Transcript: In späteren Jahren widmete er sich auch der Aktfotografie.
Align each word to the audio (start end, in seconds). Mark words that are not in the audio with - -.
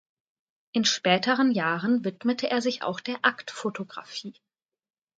In 0.71 0.83
späteren 0.83 1.51
Jahren 1.51 2.03
widmete 2.03 2.49
er 2.49 2.59
sich 2.63 2.81
auch 2.81 3.01
der 3.01 3.19
Aktfotografie. 3.21 4.33